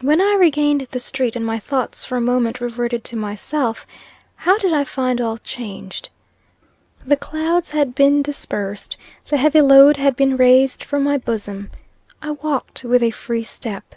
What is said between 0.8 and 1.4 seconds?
the street,